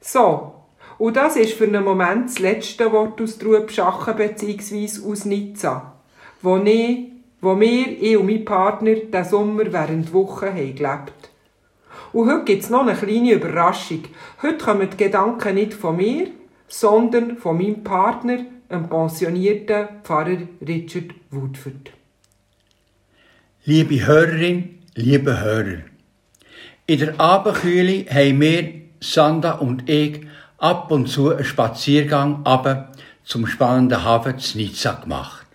So, 0.00 0.54
und 0.98 1.16
das 1.16 1.36
ist 1.36 1.54
für 1.54 1.64
einen 1.64 1.84
Moment 1.84 2.28
das 2.30 2.38
letzte 2.38 2.90
Wort 2.92 3.20
aus 3.20 3.38
Trubschachen 3.38 4.16
bzw. 4.16 4.86
aus 5.06 5.24
Nizza, 5.24 5.94
wo, 6.42 6.56
ich, 6.58 7.08
wo 7.40 7.58
wir, 7.58 8.02
ich 8.02 8.16
und 8.16 8.26
mein 8.26 8.44
Partner, 8.44 8.94
diesen 8.94 9.24
Sommer 9.24 9.72
während 9.72 10.12
Wochen 10.12 10.46
haben 10.46 10.74
gelebt. 10.74 11.30
Und 12.12 12.30
heute 12.30 12.44
gibt 12.44 12.62
es 12.62 12.70
noch 12.70 12.86
eine 12.86 12.94
kleine 12.94 13.32
Überraschung. 13.32 14.02
Heute 14.42 14.58
kommen 14.58 14.88
die 14.90 14.96
Gedanken 14.96 15.54
nicht 15.54 15.74
von 15.74 15.96
mir, 15.96 16.28
sondern 16.66 17.36
von 17.36 17.58
meinem 17.58 17.84
Partner, 17.84 18.38
dem 18.70 18.88
pensionierten 18.88 19.88
Pfarrer 20.02 20.38
Richard 20.66 21.14
Woodford. 21.30 21.92
Liebe 23.64 24.06
Hörerin, 24.06 24.78
liebe 24.94 25.40
Hörer, 25.40 25.80
in 26.86 26.98
der 26.98 27.20
Abendkühle 27.20 28.06
haben 28.10 28.40
wir, 28.40 28.80
Sanda 29.00 29.52
und 29.52 29.88
ich, 29.88 30.26
ab 30.58 30.90
und 30.90 31.08
zu 31.08 31.30
einen 31.30 31.44
Spaziergang 31.44 32.42
aber 32.44 32.92
zum 33.24 33.46
spannenden 33.46 34.04
Hafen 34.04 34.38
zu 34.38 34.58
Nizza 34.58 34.92
gemacht. 34.92 35.46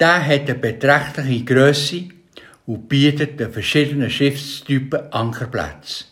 Der 0.00 0.26
hat 0.26 0.42
eine 0.42 0.54
beträchtliche 0.56 1.44
Größe 1.44 2.04
und 2.66 2.88
bietet 2.88 3.38
den 3.38 3.52
verschiedenen 3.52 4.10
Schiffstypen 4.10 5.12
Ankerplätze. 5.12 6.04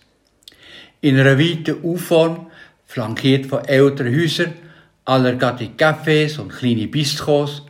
In 1.01 1.19
einer 1.19 1.39
weiten 1.39 1.83
U-Form, 1.83 2.47
flankiert 2.87 3.47
von 3.47 3.65
älteren 3.65 4.15
Häusern, 4.15 4.53
allergattige 5.05 5.73
Cafés 5.77 6.39
und 6.39 6.53
kleine 6.53 6.89
Bistros, 6.89 7.63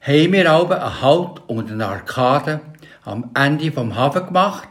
haben 0.00 0.32
wir 0.32 0.50
aber 0.50 0.82
einen 0.82 1.00
Halt 1.00 1.42
unter 1.46 1.72
den 1.72 1.82
Arkaden 1.82 2.60
am 3.04 3.30
Ende 3.34 3.72
vom 3.72 3.94
Hafen 3.94 4.26
gemacht 4.26 4.68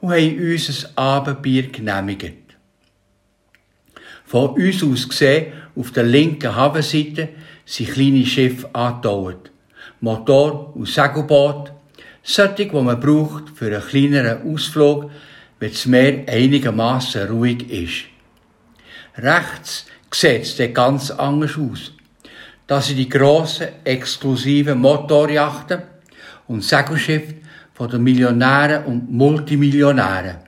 und 0.00 0.12
haben 0.12 0.38
uns 0.38 0.84
ein 0.84 0.98
Abendbier 0.98 1.72
genehmigt. 1.72 2.43
Von 4.34 4.56
uns 4.56 4.82
aus 4.82 5.08
gesehen, 5.08 5.52
auf 5.76 5.92
der 5.92 6.02
linken 6.02 6.56
Hafenseite, 6.56 7.28
sind 7.64 7.92
kleine 7.92 8.26
Schiffe 8.26 8.68
angetaut. 8.74 9.52
Motor- 10.00 10.74
und 10.74 10.88
Segelboot, 10.88 11.70
solche, 12.20 12.66
die 12.66 12.72
man 12.72 12.98
braucht 12.98 13.50
für 13.54 13.66
einen 13.66 13.80
kleineren 13.80 14.52
Ausflug, 14.52 15.08
wenn 15.60 15.70
das 15.70 15.86
Meer 15.86 16.24
einigermaßen 16.26 17.28
ruhig 17.28 17.70
ist. 17.70 18.06
Rechts 19.16 19.86
sieht 20.10 20.42
es 20.42 20.56
dann 20.56 20.74
ganz 20.74 21.12
anders 21.12 21.56
aus. 21.56 21.92
Das 22.66 22.88
sind 22.88 22.96
die 22.96 23.08
grossen, 23.08 23.68
exklusiven 23.84 24.80
Motorjachten 24.80 25.80
und 26.48 26.64
Segelschiffe 26.64 27.34
von 27.72 27.88
den 27.88 28.02
Millionären 28.02 28.84
und 28.86 29.12
Multimillionären. 29.12 30.38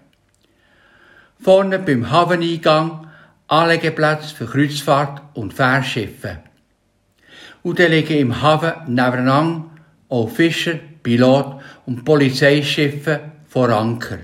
Vorne 1.38 1.78
beim 1.78 2.10
Hafeneingang 2.10 3.05
Anlegeplatz 3.48 4.32
für 4.32 4.46
Kreuzfahrt 4.46 5.22
und 5.34 5.54
Fährschiffe. 5.54 6.38
Und 7.62 7.78
dann 7.78 7.92
liegen 7.92 8.18
im 8.18 8.42
Hafen 8.42 8.72
nebeneinander 8.94 9.70
auch 10.08 10.28
Fischer, 10.28 10.74
Pilot 11.02 11.60
und 11.86 12.04
Polizeischiffe 12.04 13.20
vor 13.48 13.68
Anker. 13.68 14.18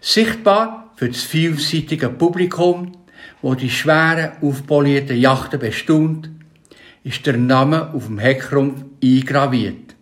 Sichtbar 0.00 0.90
für 0.96 1.08
das 1.08 1.22
vielseitige 1.22 2.08
Publikum, 2.08 2.92
wo 3.40 3.54
die 3.54 3.70
schweren, 3.70 4.32
aufpolierten 4.40 5.16
Yachten 5.16 5.60
bestaunt, 5.60 6.30
ist 7.04 7.26
der 7.26 7.36
Name 7.36 7.92
auf 7.94 8.06
dem 8.06 8.18
Heckrumpf 8.18 8.84
eingraviert. 9.02 9.94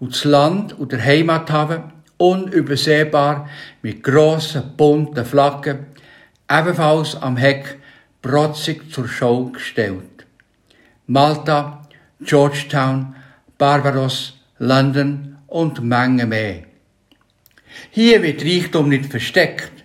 Und 0.00 0.12
das 0.14 0.24
Land 0.24 0.78
und 0.78 0.92
der 0.92 1.04
Heimathafen 1.04 1.92
unübersehbar 2.16 3.48
mit 3.82 4.02
grossen, 4.02 4.72
bunten 4.76 5.24
Flaggen, 5.24 5.86
ebenfalls 6.50 7.16
am 7.16 7.36
Heck 7.36 7.78
protzig 8.22 8.92
zur 8.92 9.08
Show 9.08 9.46
gestellt. 9.46 10.26
Malta, 11.06 11.82
Georgetown, 12.20 13.14
Barbados, 13.58 14.38
London 14.58 15.36
und 15.46 15.82
Menge 15.82 16.26
mehr. 16.26 16.64
Hier 17.90 18.22
wird 18.22 18.44
Reichtum 18.44 18.88
nicht 18.88 19.10
versteckt 19.10 19.84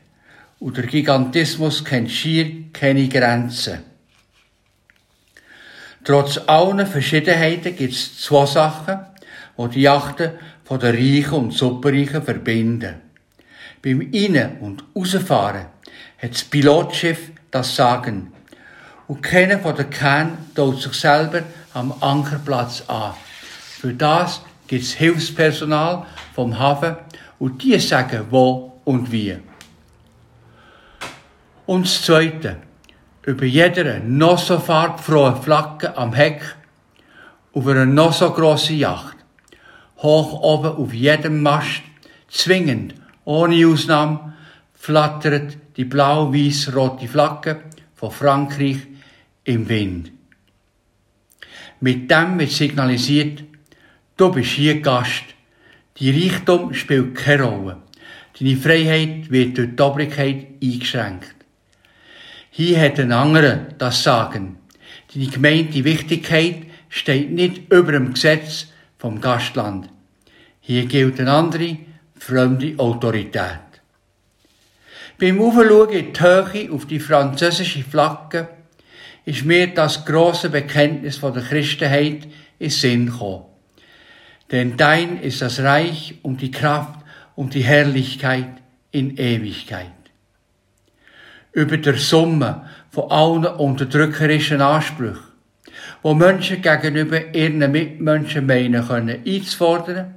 und 0.59 0.77
der 0.77 0.85
Gigantismus 0.85 1.83
kennt 1.83 2.11
schier 2.11 2.71
keine 2.71 3.07
Grenzen. 3.07 3.79
Trotz 6.03 6.39
allen 6.47 6.87
Verschiedenheiten 6.87 7.75
gibt 7.75 7.93
es 7.93 8.21
zwei 8.21 8.45
Sachen, 8.45 8.99
die 9.57 9.69
die 9.69 9.81
Yachten 9.81 10.31
von 10.63 10.79
den 10.79 10.95
Reichen 10.95 11.33
und 11.33 11.53
Superreichen 11.53 12.23
verbinden. 12.23 12.95
Beim 13.81 14.01
Innen- 14.01 14.59
und 14.59 14.83
Rausfahren 14.95 15.67
hat 16.21 16.31
das 16.31 16.43
Pilotschiff 16.43 17.31
das 17.51 17.75
Sagen. 17.75 18.33
Und 19.07 19.21
keiner 19.21 19.59
von 19.59 19.75
den 19.75 19.89
Kern 19.89 20.37
tut 20.55 20.81
sich 20.81 20.93
selber 20.93 21.43
am 21.73 21.93
Ankerplatz 22.01 22.83
an. 22.87 23.13
Für 23.79 23.93
das 23.93 24.41
gibt 24.67 24.83
es 24.83 24.93
Hilfspersonal 24.93 26.05
vom 26.35 26.59
Hafen 26.59 26.95
und 27.39 27.63
die 27.63 27.79
sagen 27.79 28.27
wo 28.29 28.79
und 28.85 29.11
wie. 29.11 29.37
Und 31.65 31.85
das 31.85 32.03
Zweite, 32.03 32.57
über 33.23 33.45
jeder 33.45 33.99
noch 33.99 34.37
so 34.37 34.59
farbfrohe 34.59 35.35
Flagge 35.35 35.95
am 35.95 36.13
Heck, 36.13 36.41
auf 37.53 37.67
einer 37.67 37.85
noch 37.85 38.13
so 38.13 38.31
grossen 38.31 38.77
Yacht, 38.77 39.17
hoch 39.97 40.41
oben 40.41 40.77
auf 40.77 40.93
jedem 40.93 41.41
Mast, 41.41 41.81
zwingend, 42.29 42.95
ohne 43.25 43.67
Ausnahme, 43.67 44.33
flattert 44.79 45.57
die 45.75 45.83
blau-weiß-rote 45.83 47.07
Flagge 47.07 47.63
von 47.95 48.11
Frankreich 48.11 48.77
im 49.43 49.67
Wind. 49.67 50.11
Mit 51.81 52.09
dem 52.09 52.39
wird 52.39 52.51
signalisiert, 52.51 53.43
du 54.15 54.31
bist 54.31 54.51
hier 54.51 54.81
Gast. 54.81 55.25
Die 55.97 56.11
Reichtum 56.11 56.73
spielt 56.73 57.15
keine 57.15 57.43
Rolle. 57.43 57.77
Deine 58.39 58.55
Freiheit 58.55 59.29
wird 59.29 59.57
durch 59.57 59.75
die 59.75 59.83
Obrigkeit 59.83 60.47
eingeschränkt. 60.63 61.35
Hier 62.49 62.79
hat 62.79 62.99
ein 62.99 63.11
anderer 63.11 63.57
das 63.77 64.01
Sagen. 64.01 64.59
Deine 65.13 65.27
gemeinte 65.27 65.83
Wichtigkeit 65.83 66.63
steht 66.87 67.31
nicht 67.31 67.71
über 67.71 67.91
dem 67.91 68.13
Gesetz 68.13 68.67
vom 68.97 69.19
Gastland. 69.19 69.89
Hier 70.61 70.85
gilt 70.85 71.19
eine 71.19 71.33
andere, 71.33 71.77
fremde 72.17 72.75
Autorität. 72.77 73.68
Beim 75.19 75.41
Aufschauen 75.41 75.89
in 75.89 76.13
die 76.13 76.19
Höhe 76.21 76.71
auf 76.71 76.85
die 76.85 76.99
französische 76.99 77.83
Flagge 77.83 78.47
ist 79.25 79.43
mir 79.43 79.67
das 79.67 80.05
große 80.05 80.49
Bekenntnis 80.49 81.17
von 81.17 81.33
der 81.33 81.43
Christenheit 81.43 82.25
in 82.57 82.69
Sinn 82.69 83.07
gekommen. 83.07 83.43
Denn 84.49 84.77
dein 84.77 85.21
ist 85.21 85.41
das 85.41 85.59
Reich 85.59 86.15
und 86.21 86.41
die 86.41 86.51
Kraft 86.51 87.01
und 87.35 87.53
die 87.53 87.63
Herrlichkeit 87.63 88.47
in 88.91 89.17
Ewigkeit. 89.17 89.91
Über 91.51 91.75
der 91.75 91.97
Summe 91.97 92.69
von 92.89 93.11
allen 93.11 93.45
unterdrückerischen 93.45 94.61
Ansprüchen, 94.61 95.19
wo 96.01 96.13
Menschen 96.13 96.61
gegenüber 96.61 97.35
ihren 97.35 97.69
Mitmenschen 97.69 98.45
meinen 98.45 98.87
können 98.87 99.21
einzufordern, 99.27 100.15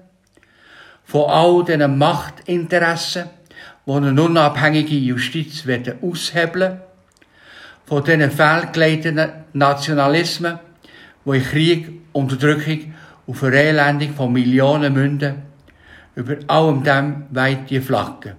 von 1.04 1.28
all 1.28 1.64
diesen 1.64 1.98
Machtinteressen, 1.98 3.24
die 3.86 3.92
eine 3.92 4.22
unabhängige 4.22 4.96
Justiz 4.96 5.66
werden 5.66 5.94
aushebeln, 6.02 6.80
von 7.86 8.04
diesen 8.04 8.30
fehlgeleiteten 8.30 9.30
Nationalismen, 9.52 10.58
die 11.24 11.36
in 11.36 11.44
Krieg, 11.44 12.00
Unterdrückung 12.12 12.94
und 13.26 13.34
Verelendung 13.34 14.14
von 14.14 14.32
Millionen 14.32 14.92
münden, 14.92 15.42
über 16.14 16.36
allem 16.46 16.84
dem 16.84 17.24
weit 17.30 17.70
die 17.70 17.80
Flagge. 17.80 18.36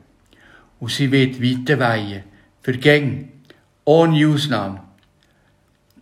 Und 0.80 0.92
sie 0.92 1.12
wird 1.12 1.42
weiter 1.42 1.80
weihen, 1.80 2.24
vergäng, 2.62 3.29
ohne 3.85 4.28
Ausnahme. 4.28 4.82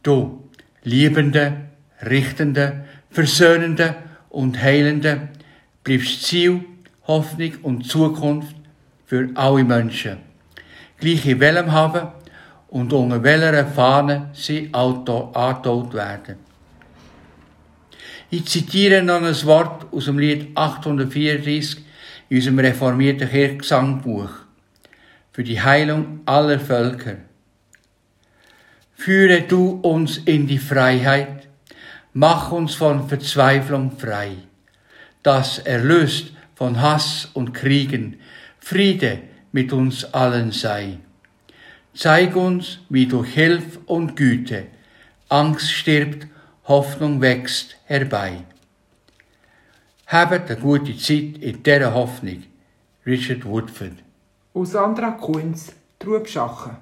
Du, 0.03 0.49
Liebende, 0.83 1.53
Richtende, 2.03 2.85
Versöhnende 3.09 3.95
und 4.29 4.61
Heilende, 4.61 5.29
bleibst 5.83 6.23
Ziel, 6.23 6.65
Hoffnung 7.07 7.53
und 7.63 7.85
Zukunft 7.85 8.55
für 9.11 9.27
alle 9.33 9.65
Menschen. 9.65 10.19
Gleich 10.97 11.25
in 11.25 11.41
welchem 11.41 11.69
haben 11.73 12.07
und 12.69 12.93
unter 12.93 13.21
welcher 13.21 13.67
Fahne 13.67 14.29
sie 14.31 14.69
angetaut 14.71 15.93
werden. 15.93 16.37
Ich 18.29 18.45
zitiere 18.45 19.03
noch 19.03 19.21
ein 19.21 19.45
Wort 19.45 19.91
aus 19.91 20.05
dem 20.05 20.17
Lied 20.17 20.55
834 20.55 21.83
in 22.29 22.37
unserem 22.37 22.59
reformierten 22.59 23.29
Kirchgesangbuch 23.29 24.29
für 25.33 25.43
die 25.43 25.61
Heilung 25.61 26.21
aller 26.25 26.61
Völker. 26.61 27.17
Führe 28.93 29.41
du 29.41 29.71
uns 29.81 30.19
in 30.19 30.47
die 30.47 30.57
Freiheit, 30.57 31.49
mach 32.13 32.53
uns 32.53 32.75
von 32.75 33.09
Verzweiflung 33.09 33.91
frei, 33.91 34.37
das 35.21 35.59
erlöst 35.59 36.31
von 36.55 36.81
Hass 36.81 37.27
und 37.33 37.53
Kriegen, 37.53 38.15
Friede 38.61 39.19
mit 39.51 39.73
uns 39.73 40.05
allen 40.13 40.51
sei. 40.51 40.99
Zeig 41.93 42.35
uns, 42.35 42.79
wie 42.87 43.05
durch 43.05 43.33
Hilfe 43.33 43.79
und 43.85 44.15
Güte 44.15 44.67
Angst 45.31 45.71
stirbt, 45.71 46.27
Hoffnung 46.65 47.21
wächst 47.21 47.77
herbei. 47.85 48.43
Habt 50.07 50.51
eine 50.51 50.59
gute 50.59 50.97
Zeit 50.97 51.37
in 51.37 51.63
dieser 51.63 51.93
Hoffnung. 51.93 52.43
Richard 53.05 53.45
Woodford. 53.45 53.93
Und 54.51 54.65
Sandra 54.65 55.11
Kunz, 55.11 55.71
Trubschachen. 55.99 56.75